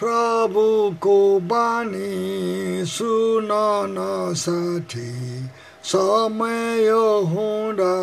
[0.00, 3.48] प्रभुको बानी सुन
[3.90, 5.44] न साथी
[5.84, 6.88] समय
[7.32, 7.96] हुँदा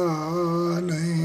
[0.79, 1.18] नै।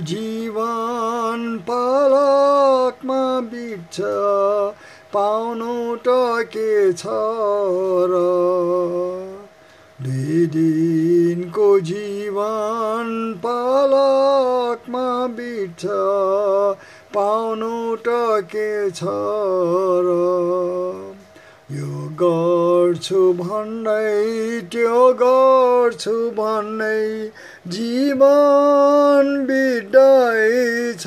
[0.00, 4.00] जीवन पलकमा बित्छ
[5.12, 6.06] पाउनु त
[6.52, 7.06] के छ
[8.10, 8.22] र।
[10.52, 15.86] दिनको जीवन पलकमा बित्छ
[17.14, 17.74] पाउनु
[18.06, 18.08] त
[18.52, 19.02] के छ
[20.06, 20.18] र।
[21.72, 27.30] यो गर्छु भन्दै त्यो गर्छु भन्दै
[27.74, 31.06] जीवन बित्दैछ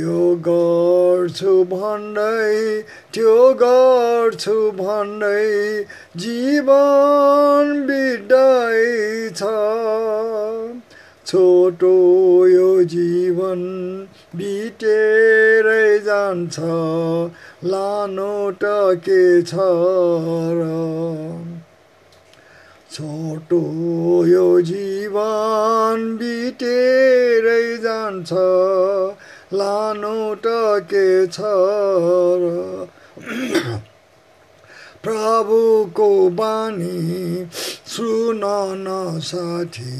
[0.00, 0.18] यो
[0.48, 2.82] गर्छु भन्दै
[3.14, 5.46] त्यो गर्छु भन्दै
[6.24, 9.42] जीवन बित्दैछ
[11.30, 11.88] छोटो
[12.50, 13.60] यो जीवन
[14.38, 16.70] बितेरै जान्छ
[17.72, 18.72] लानु त
[19.04, 19.18] के
[19.50, 19.66] छ
[20.56, 20.66] र
[22.94, 23.60] छोटो
[24.30, 28.42] यो जीवन बितेरै जान्छ
[29.62, 30.16] लानु
[30.48, 30.56] त
[30.94, 31.06] के
[31.38, 31.54] छ
[32.42, 32.50] र
[35.06, 37.46] प्रभुको बानी
[37.94, 39.98] सुन न साथी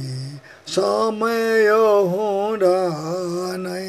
[0.70, 1.68] समय
[2.10, 2.78] हुँदा
[3.56, 3.86] नै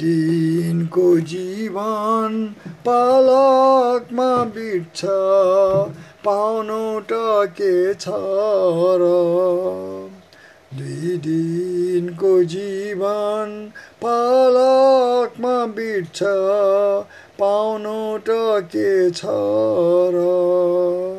[0.00, 2.54] दिनको जीवन
[2.88, 5.04] पलकमा बिट्छ
[6.24, 7.20] पाउनु त
[7.60, 8.08] के छ
[9.02, 9.10] र।
[10.78, 11.16] दुई
[12.44, 13.72] जीवन
[14.04, 16.22] पलकमा बिट्छ
[17.40, 18.38] पाउनु त
[18.72, 19.24] के छ
[20.16, 21.09] र।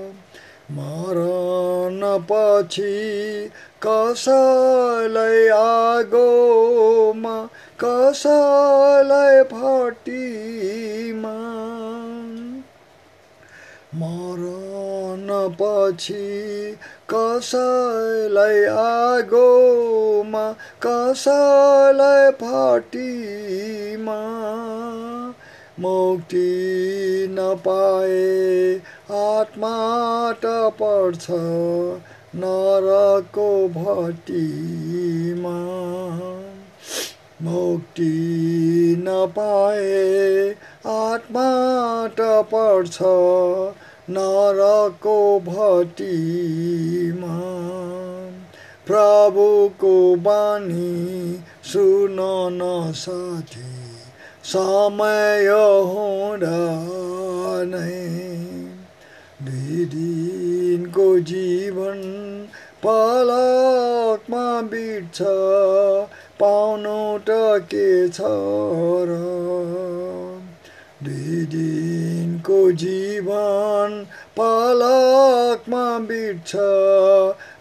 [0.72, 3.50] मरण पछि
[3.86, 7.50] कसैलाई आगोमा
[7.84, 11.34] कसैलाई फटीमा?
[13.96, 16.78] मरण पछि
[17.10, 20.56] कसैलाई आगोमा
[20.86, 24.42] कसैलाई फटीमा?
[25.80, 28.82] मुक्ति नपाए
[29.12, 29.70] आत्मा
[30.44, 31.26] त पर्छ
[32.42, 35.56] नरको भटीमा
[37.42, 38.12] मुक्ति
[39.00, 40.06] नपाए
[40.92, 41.48] आत्मा
[42.20, 43.12] त पर्छ
[44.18, 45.18] नरको
[45.50, 47.36] भटीमा
[48.88, 49.94] प्रभुको
[50.30, 50.96] बानी
[51.74, 52.18] सुन
[52.54, 53.70] न साथी
[54.54, 55.48] समय
[55.92, 56.58] हुँदा
[57.76, 58.51] नै
[59.52, 62.00] दुई जीवन
[62.86, 65.22] पलकमा बिट्छ
[66.40, 67.30] पाउनु त
[67.74, 68.22] के छ
[69.10, 69.18] र?
[71.04, 74.06] दुई जीवन
[74.40, 76.56] पलकमा बिट्छ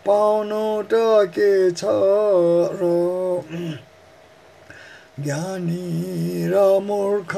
[0.06, 0.94] पाउनु त
[1.38, 1.84] के छ
[2.80, 2.90] र?
[5.20, 7.36] ज्ञानी र मूर्ख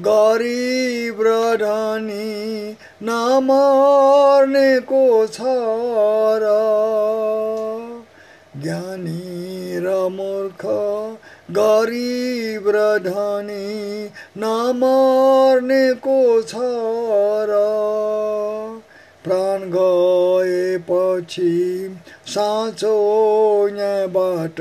[0.00, 1.22] गरिब
[3.02, 5.50] नमर्नेको छ
[6.42, 6.54] र
[8.62, 10.64] ज्ञानी र मूर्ख
[11.50, 13.68] गरिब र धनी
[14.44, 16.64] नमर्नेको छ
[17.50, 17.62] र
[19.24, 21.54] प्राण गएपछि
[22.26, 22.96] साँचो
[23.68, 24.60] यहाँबाट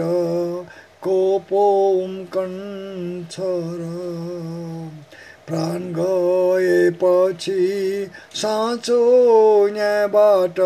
[1.01, 3.39] कोपोम कन्छ
[3.81, 5.06] र
[5.47, 7.53] प्राण गएपछि
[8.35, 8.97] साँचो
[9.67, 10.59] यहाँबाट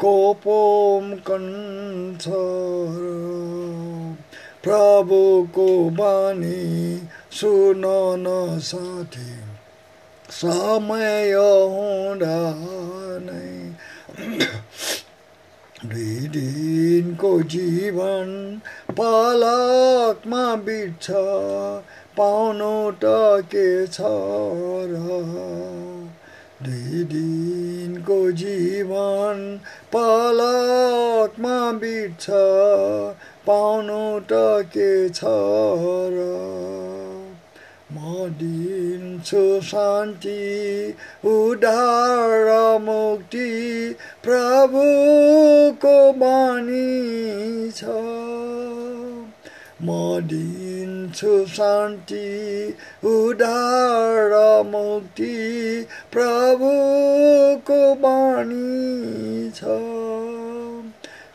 [0.00, 2.28] कोपोम कन्छ
[4.64, 6.62] प्रभुको बानी
[7.32, 7.82] सुन
[8.18, 9.32] न साथी
[10.32, 12.38] समय हुँदा
[13.20, 13.74] नै
[15.84, 18.30] दुई दिनको जीवन
[18.90, 21.10] पलकमा बिट्छ
[22.16, 23.04] पाउनु त
[23.52, 24.10] के छ
[24.90, 24.98] र
[26.64, 29.40] दुई दिनको जीवन
[29.94, 32.26] पलकमा बिट्छ
[33.46, 34.42] पाउनु त
[34.76, 35.32] के छ
[36.14, 36.28] र
[37.94, 40.38] म दिन्छु शान्ति
[41.32, 42.46] उद्धार
[42.86, 43.50] मुक्ति
[44.24, 48.33] प्रभुको बानी छ।
[49.84, 54.32] म दिन्छु शान्ति उद्धार
[54.66, 59.60] मुक्ति प्रभुको बानी छ।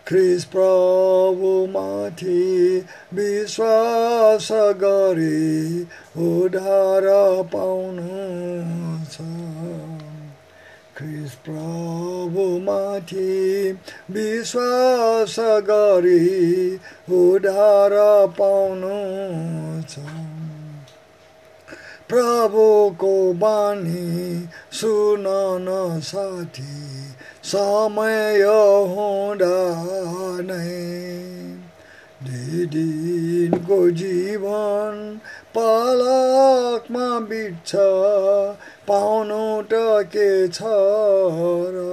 [0.08, 5.82] ख्रिस प्रभु माथि विश्वास गरे
[6.28, 7.06] उधार
[7.54, 8.18] पाउनु
[9.06, 9.22] छ।
[11.00, 13.18] ख्रिस प्रभुमाथि
[14.12, 15.36] विश्वास
[15.70, 16.76] गरी
[17.18, 17.94] उधार
[18.40, 18.98] पाउनु
[19.90, 20.04] छ
[22.10, 24.48] प्रभुको बानी
[24.80, 25.26] सुन
[26.04, 26.76] साथी
[27.46, 28.42] समय
[28.92, 29.58] हुँदा
[30.42, 31.00] नै
[32.68, 34.98] दिनको जीवन
[35.56, 37.76] पलकमा बित्छ
[38.90, 39.70] पाउनु त
[40.14, 40.62] के छ
[41.74, 41.86] र।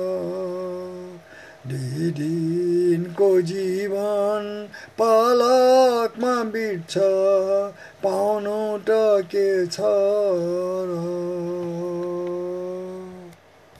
[2.16, 4.68] दिनको जीवन
[5.00, 6.98] पलकमा बित्छ
[8.04, 8.88] पाउनु त
[9.34, 9.80] के छ
[10.90, 11.35] र।